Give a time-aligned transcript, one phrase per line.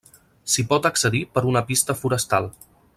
[0.53, 2.53] S'hi pot accedir per una pista forestal.